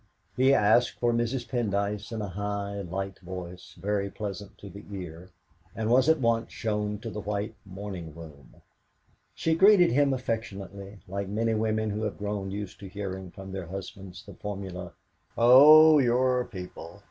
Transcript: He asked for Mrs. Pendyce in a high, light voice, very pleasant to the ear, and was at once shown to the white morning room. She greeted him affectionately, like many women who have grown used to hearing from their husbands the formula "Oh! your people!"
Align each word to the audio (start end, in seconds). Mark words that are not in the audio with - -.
He 0.35 0.51
asked 0.51 0.97
for 0.99 1.13
Mrs. 1.13 1.47
Pendyce 1.47 2.11
in 2.11 2.23
a 2.23 2.29
high, 2.29 2.81
light 2.81 3.19
voice, 3.19 3.75
very 3.79 4.09
pleasant 4.09 4.57
to 4.57 4.67
the 4.67 4.83
ear, 4.91 5.29
and 5.75 5.91
was 5.91 6.09
at 6.09 6.19
once 6.19 6.51
shown 6.51 6.97
to 7.01 7.11
the 7.11 7.19
white 7.21 7.53
morning 7.67 8.15
room. 8.15 8.55
She 9.35 9.53
greeted 9.53 9.91
him 9.91 10.11
affectionately, 10.11 11.01
like 11.07 11.27
many 11.29 11.53
women 11.53 11.91
who 11.91 12.01
have 12.01 12.17
grown 12.17 12.49
used 12.49 12.79
to 12.79 12.89
hearing 12.89 13.29
from 13.29 13.51
their 13.51 13.67
husbands 13.67 14.25
the 14.25 14.33
formula 14.33 14.93
"Oh! 15.37 15.99
your 15.99 16.45
people!" 16.45 16.99